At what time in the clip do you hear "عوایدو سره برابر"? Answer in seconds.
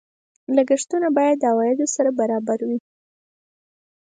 1.51-2.59